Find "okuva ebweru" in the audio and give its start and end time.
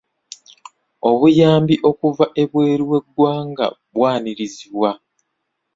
1.89-2.83